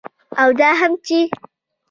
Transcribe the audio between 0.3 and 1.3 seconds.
او دا هم چې